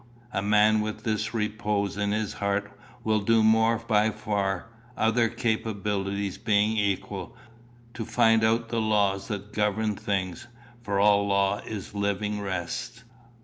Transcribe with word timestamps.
A 0.31 0.41
man 0.41 0.81
with 0.81 1.03
this 1.03 1.31
repose 1.31 1.95
in 1.95 2.11
his 2.11 2.33
heart 2.33 2.71
will 3.03 3.19
do 3.19 3.43
more 3.43 3.77
by 3.77 4.09
far, 4.09 4.65
other 4.97 5.29
capabilities 5.29 6.39
being 6.39 6.75
equal, 6.75 7.37
to 7.93 8.03
find 8.03 8.43
out 8.43 8.69
the 8.69 8.81
laws 8.81 9.27
that 9.27 9.53
govern 9.53 9.95
things. 9.95 10.47
For 10.81 10.99
all 10.99 11.27
law 11.27 11.59
is 11.59 11.93
living 11.93 12.41
rest." 12.41 13.03